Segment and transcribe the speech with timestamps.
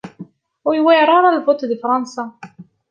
[0.67, 2.23] Ur yuwir ara lvuṭ di Fransa.